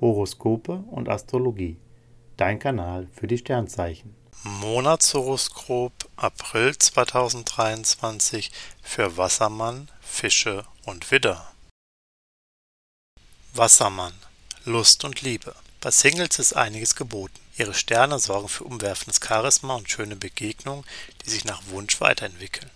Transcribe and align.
Horoskope 0.00 0.84
und 0.90 1.08
Astrologie. 1.08 1.78
Dein 2.36 2.58
Kanal 2.58 3.08
für 3.12 3.26
die 3.26 3.38
Sternzeichen. 3.38 4.14
Monatshoroskop 4.44 5.92
April 6.16 6.76
2023 6.78 8.52
für 8.80 9.16
Wassermann, 9.16 9.90
Fische 10.00 10.64
und 10.86 11.10
Widder. 11.10 11.50
Wassermann. 13.54 14.14
Lust 14.64 15.04
und 15.04 15.22
Liebe. 15.22 15.54
Bei 15.80 15.90
Singles 15.90 16.38
ist 16.38 16.52
einiges 16.54 16.94
geboten. 16.94 17.38
Ihre 17.56 17.74
Sterne 17.74 18.18
sorgen 18.18 18.48
für 18.48 18.64
umwerfendes 18.64 19.20
Charisma 19.20 19.74
und 19.74 19.90
schöne 19.90 20.14
Begegnungen, 20.14 20.84
die 21.24 21.30
sich 21.30 21.44
nach 21.44 21.62
Wunsch 21.68 22.00
weiterentwickeln. 22.00 22.70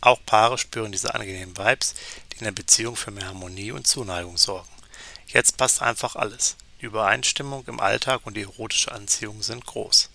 Auch 0.00 0.20
Paare 0.26 0.58
spüren 0.58 0.92
diese 0.92 1.14
angenehmen 1.14 1.56
Vibes, 1.56 1.94
die 2.32 2.38
in 2.38 2.44
der 2.44 2.52
Beziehung 2.52 2.96
für 2.96 3.10
mehr 3.10 3.26
Harmonie 3.26 3.72
und 3.72 3.86
Zuneigung 3.86 4.36
sorgen. 4.36 4.68
Jetzt 5.26 5.56
passt 5.56 5.82
einfach 5.82 6.16
alles. 6.16 6.56
Die 6.80 6.86
Übereinstimmung 6.86 7.64
im 7.66 7.80
Alltag 7.80 8.22
und 8.24 8.36
die 8.36 8.42
erotische 8.42 8.92
Anziehung 8.92 9.42
sind 9.42 9.66
groß. 9.66 10.10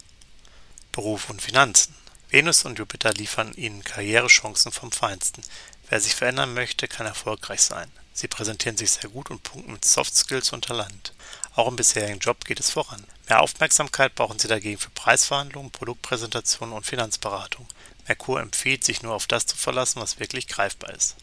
Beruf 0.92 1.30
und 1.30 1.42
Finanzen. 1.42 1.96
Venus 2.30 2.66
und 2.66 2.78
Jupiter 2.78 3.14
liefern 3.14 3.54
ihnen 3.54 3.84
Karrierechancen 3.84 4.72
vom 4.72 4.92
Feinsten. 4.92 5.44
Wer 5.90 6.02
sich 6.02 6.16
verändern 6.16 6.54
möchte, 6.54 6.88
kann 6.88 7.06
erfolgreich 7.06 7.62
sein. 7.62 7.90
Sie 8.14 8.28
präsentieren 8.28 8.78
sich 8.78 8.92
sehr 8.92 9.10
gut 9.10 9.30
und 9.30 9.44
punkten 9.44 9.72
mit 9.72 9.86
Soft 9.86 10.16
Skills 10.16 10.52
und 10.52 10.66
Talent. 10.66 11.14
Auch 11.56 11.68
im 11.68 11.76
bisherigen 11.76 12.20
Job 12.20 12.44
geht 12.46 12.60
es 12.60 12.72
voran. 12.72 13.06
Mehr 13.30 13.42
Aufmerksamkeit 13.42 14.16
brauchen 14.16 14.40
sie 14.40 14.48
dagegen 14.48 14.80
für 14.80 14.90
Preisverhandlungen, 14.90 15.72
Produktpräsentationen 15.72 16.76
und 16.76 16.86
Finanzberatung. 16.86 17.68
Merkur 18.08 18.42
empfiehlt, 18.42 18.84
sich 18.84 19.04
nur 19.04 19.14
auf 19.14 19.28
das 19.28 19.46
zu 19.46 19.56
verlassen, 19.56 20.02
was 20.02 20.20
wirklich 20.20 20.48
greifbar 20.48 20.94
ist. 20.96 21.16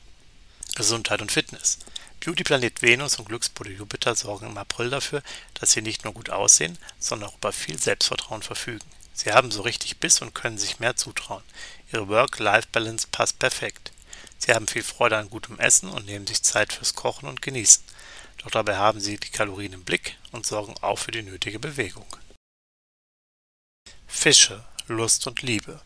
Gesundheit 0.74 1.20
und 1.20 1.32
Fitness. 1.32 1.78
Beautyplanet 2.20 2.82
Venus 2.82 3.18
und 3.18 3.26
Glückspol 3.28 3.70
Jupiter 3.70 4.14
sorgen 4.14 4.46
im 4.46 4.58
April 4.58 4.90
dafür, 4.90 5.22
dass 5.54 5.72
sie 5.72 5.82
nicht 5.82 6.04
nur 6.04 6.14
gut 6.14 6.30
aussehen, 6.30 6.78
sondern 6.98 7.30
auch 7.30 7.36
über 7.36 7.52
viel 7.52 7.78
Selbstvertrauen 7.78 8.42
verfügen. 8.42 8.86
Sie 9.12 9.32
haben 9.32 9.50
so 9.50 9.62
richtig 9.62 9.98
Biss 9.98 10.22
und 10.22 10.34
können 10.34 10.58
sich 10.58 10.80
mehr 10.80 10.96
zutrauen. 10.96 11.44
Ihre 11.92 12.08
Work-Life-Balance 12.08 13.08
passt 13.12 13.38
perfekt. 13.38 13.92
Sie 14.38 14.52
haben 14.52 14.66
viel 14.66 14.82
Freude 14.82 15.16
an 15.16 15.30
gutem 15.30 15.58
Essen 15.60 15.88
und 15.88 16.06
nehmen 16.06 16.26
sich 16.26 16.42
Zeit 16.42 16.72
fürs 16.72 16.94
Kochen 16.94 17.28
und 17.28 17.40
Genießen. 17.40 17.84
Doch 18.38 18.50
dabei 18.50 18.76
haben 18.76 19.00
sie 19.00 19.16
die 19.16 19.30
Kalorien 19.30 19.72
im 19.72 19.84
Blick 19.84 20.18
und 20.32 20.44
sorgen 20.44 20.74
auch 20.80 20.98
für 20.98 21.12
die 21.12 21.22
nötige 21.22 21.58
Bewegung. 21.58 22.06
Fische, 24.06 24.64
Lust 24.86 25.26
und 25.26 25.42
Liebe. 25.42 25.80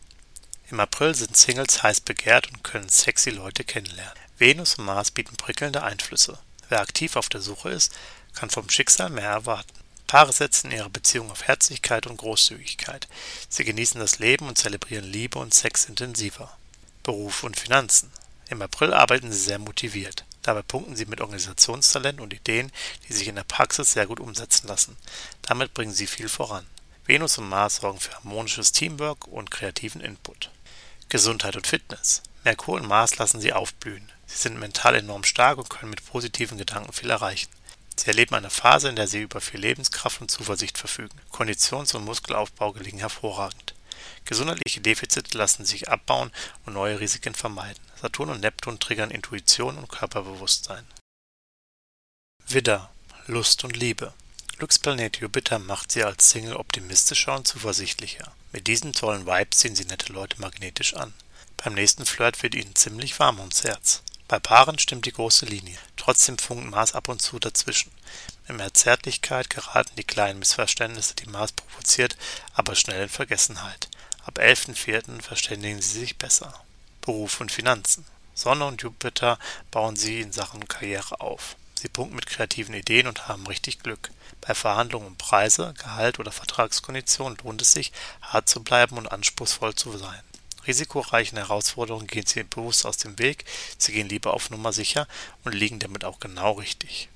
Im 0.71 0.79
April 0.79 1.15
sind 1.15 1.35
Singles 1.35 1.81
heiß 1.81 2.01
begehrt 2.01 2.47
und 2.51 2.63
können 2.63 2.89
sexy 2.89 3.31
Leute 3.31 3.63
kennenlernen. 3.63 4.13
Venus 4.37 4.75
und 4.75 4.85
Mars 4.85 5.09
bieten 5.09 5.35
prickelnde 5.35 5.81
Einflüsse. 5.81 6.37
Wer 6.69 6.81
aktiv 6.81 7.15
auf 7.15 7.27
der 7.27 7.41
Suche 7.41 7.71
ist, 7.71 7.91
kann 8.35 8.51
vom 8.51 8.69
Schicksal 8.69 9.09
mehr 9.09 9.29
erwarten. 9.29 9.73
Paare 10.05 10.31
setzen 10.31 10.69
ihre 10.69 10.91
Beziehung 10.91 11.31
auf 11.31 11.47
Herzlichkeit 11.47 12.05
und 12.05 12.17
Großzügigkeit. 12.17 13.07
Sie 13.49 13.63
genießen 13.63 13.99
das 13.99 14.19
Leben 14.19 14.47
und 14.47 14.59
zelebrieren 14.59 15.05
Liebe 15.05 15.39
und 15.39 15.55
Sex 15.55 15.85
intensiver. 15.85 16.55
Beruf 17.01 17.43
und 17.43 17.59
Finanzen. 17.59 18.11
Im 18.49 18.61
April 18.61 18.93
arbeiten 18.93 19.31
sie 19.31 19.39
sehr 19.39 19.59
motiviert. 19.59 20.23
Dabei 20.43 20.61
punkten 20.61 20.95
sie 20.95 21.05
mit 21.05 21.19
Organisationstalent 21.19 22.21
und 22.21 22.31
Ideen, 22.31 22.71
die 23.07 23.13
sich 23.13 23.27
in 23.27 23.35
der 23.35 23.43
Praxis 23.43 23.93
sehr 23.93 24.05
gut 24.05 24.19
umsetzen 24.19 24.67
lassen. 24.67 24.97
Damit 25.41 25.73
bringen 25.73 25.93
sie 25.93 26.07
viel 26.07 26.29
voran. 26.29 26.67
Venus 27.05 27.39
und 27.39 27.49
Mars 27.49 27.77
sorgen 27.77 27.99
für 27.99 28.13
harmonisches 28.13 28.71
Teamwork 28.71 29.27
und 29.27 29.49
kreativen 29.49 30.01
Input. 30.01 30.51
Gesundheit 31.09 31.55
und 31.55 31.65
Fitness. 31.65 32.21
Merkur 32.43 32.75
und 32.75 32.87
Mars 32.87 33.17
lassen 33.17 33.41
sie 33.41 33.51
aufblühen. 33.51 34.11
Sie 34.27 34.37
sind 34.37 34.59
mental 34.59 34.93
enorm 34.93 35.23
stark 35.23 35.57
und 35.57 35.67
können 35.67 35.89
mit 35.89 36.05
positiven 36.05 36.59
Gedanken 36.59 36.93
viel 36.93 37.09
erreichen. 37.09 37.49
Sie 37.95 38.05
erleben 38.05 38.35
eine 38.35 38.51
Phase, 38.51 38.89
in 38.89 38.95
der 38.95 39.07
sie 39.07 39.23
über 39.23 39.41
viel 39.41 39.59
Lebenskraft 39.59 40.21
und 40.21 40.29
Zuversicht 40.29 40.77
verfügen. 40.77 41.19
Konditions- 41.31 41.95
und 41.95 42.05
Muskelaufbau 42.05 42.73
gelingen 42.73 42.99
hervorragend. 42.99 43.73
Gesundheitliche 44.25 44.81
Defizite 44.81 45.35
lassen 45.35 45.65
sich 45.65 45.89
abbauen 45.89 46.31
und 46.67 46.73
neue 46.73 46.99
Risiken 46.99 47.33
vermeiden. 47.33 47.83
Saturn 47.99 48.29
und 48.29 48.41
Neptun 48.41 48.79
triggern 48.79 49.09
Intuition 49.09 49.79
und 49.79 49.89
Körperbewusstsein. 49.89 50.85
Widder, 52.47 52.91
Lust 53.25 53.63
und 53.63 53.75
Liebe. 53.75 54.13
Glücksplanet 54.59 55.21
Jupiter 55.21 55.57
macht 55.57 55.93
sie 55.93 56.03
als 56.03 56.31
Single 56.31 56.57
optimistischer 56.57 57.33
und 57.33 57.47
zuversichtlicher. 57.47 58.33
Mit 58.51 58.67
diesem 58.67 58.91
tollen 58.91 59.25
Vibe 59.25 59.51
ziehen 59.51 59.73
sie 59.73 59.85
nette 59.85 60.11
Leute 60.11 60.41
magnetisch 60.41 60.95
an. 60.95 61.13
Beim 61.55 61.75
nächsten 61.75 62.05
Flirt 62.05 62.43
wird 62.43 62.55
ihnen 62.55 62.75
ziemlich 62.75 63.17
warm 63.21 63.39
ums 63.39 63.63
Herz. 63.63 64.03
Bei 64.27 64.37
Paaren 64.37 64.77
stimmt 64.77 65.05
die 65.05 65.13
große 65.13 65.45
Linie. 65.45 65.77
Trotzdem 65.95 66.37
funkt 66.37 66.69
Mars 66.69 66.93
ab 66.93 67.07
und 67.07 67.21
zu 67.21 67.39
dazwischen. 67.39 67.89
Mit 68.49 68.57
mehr 68.57 68.73
Zärtlichkeit 68.73 69.49
geraten 69.49 69.95
die 69.95 70.03
kleinen 70.03 70.39
Missverständnisse, 70.39 71.15
die 71.15 71.29
Mars 71.29 71.53
provoziert, 71.53 72.17
aber 72.53 72.75
schnell 72.75 73.03
in 73.03 73.09
Vergessenheit. 73.09 73.87
Ab 74.25 74.39
11.04. 74.39 75.21
verständigen 75.21 75.81
sie 75.81 76.01
sich 76.01 76.17
besser. 76.17 76.53
Beruf 76.99 77.39
und 77.39 77.53
Finanzen. 77.53 78.03
Sonne 78.35 78.65
und 78.65 78.81
Jupiter 78.81 79.39
bauen 79.71 79.95
sie 79.95 80.19
in 80.19 80.33
Sachen 80.33 80.67
Karriere 80.67 81.21
auf. 81.21 81.55
Sie 81.79 81.87
punkten 81.87 82.15
mit 82.15 82.25
kreativen 82.25 82.75
Ideen 82.75 83.07
und 83.07 83.27
haben 83.27 83.47
richtig 83.47 83.79
Glück. 83.79 84.11
Bei 84.41 84.53
Verhandlungen 84.53 85.07
um 85.07 85.17
Preise, 85.17 85.73
Gehalt 85.77 86.19
oder 86.19 86.31
Vertragskonditionen 86.31 87.37
lohnt 87.43 87.61
es 87.61 87.71
sich, 87.71 87.93
hart 88.21 88.49
zu 88.49 88.63
bleiben 88.63 88.97
und 88.97 89.11
anspruchsvoll 89.11 89.75
zu 89.75 89.97
sein 89.97 90.21
risikoreichen 90.69 91.37
Herausforderungen 91.37 92.05
gehen 92.05 92.25
sie 92.27 92.43
bewusst 92.43 92.85
aus 92.85 92.97
dem 92.97 93.17
Weg, 93.17 93.45
sie 93.77 93.91
gehen 93.91 94.07
lieber 94.07 94.33
auf 94.33 94.51
Nummer 94.51 94.71
sicher 94.71 95.07
und 95.43 95.55
liegen 95.55 95.79
damit 95.79 96.05
auch 96.05 96.19
genau 96.19 96.53
richtig. 96.53 97.09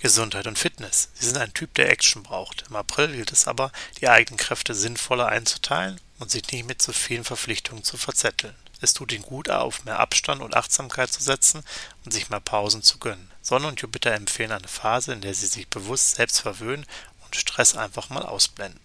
Gesundheit 0.00 0.46
und 0.46 0.58
Fitness. 0.58 1.10
Sie 1.14 1.26
sind 1.26 1.38
ein 1.38 1.52
Typ, 1.52 1.74
der 1.74 1.90
Action 1.90 2.22
braucht. 2.22 2.64
Im 2.70 2.76
April 2.76 3.08
gilt 3.08 3.32
es 3.32 3.48
aber, 3.48 3.72
die 4.00 4.08
eigenen 4.08 4.38
Kräfte 4.38 4.74
sinnvoller 4.74 5.26
einzuteilen 5.26 6.00
und 6.20 6.30
sich 6.30 6.50
nicht 6.50 6.66
mit 6.66 6.80
zu 6.80 6.92
vielen 6.92 7.24
Verpflichtungen 7.24 7.82
zu 7.82 7.96
verzetteln. 7.96 8.54
Es 8.80 8.94
tut 8.94 9.12
ihnen 9.12 9.24
gut, 9.24 9.50
auf 9.50 9.84
mehr 9.84 9.98
Abstand 9.98 10.40
und 10.40 10.56
Achtsamkeit 10.56 11.10
zu 11.10 11.22
setzen 11.22 11.62
und 12.04 12.12
sich 12.12 12.30
mehr 12.30 12.40
Pausen 12.40 12.82
zu 12.82 12.98
gönnen. 12.98 13.30
Sonne 13.42 13.68
und 13.68 13.80
Jupiter 13.80 14.14
empfehlen 14.14 14.52
eine 14.52 14.68
Phase, 14.68 15.12
in 15.12 15.20
der 15.20 15.34
sie 15.34 15.46
sich 15.46 15.68
bewusst 15.68 16.16
selbst 16.16 16.40
verwöhnen 16.40 16.86
und 17.24 17.36
Stress 17.36 17.76
einfach 17.76 18.10
mal 18.10 18.24
ausblenden. 18.24 18.80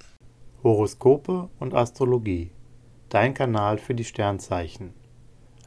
Horoskope 0.64 1.50
und 1.60 1.74
Astrologie 1.74 2.52
dein 3.14 3.36
Kanal 3.36 3.78
für 3.78 3.94
die 3.94 4.04
Sternzeichen. 4.04 4.92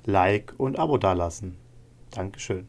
Like 0.04 0.52
und 0.58 0.80
Abo 0.80 0.98
dalassen. 0.98 1.56
Dankeschön. 2.10 2.68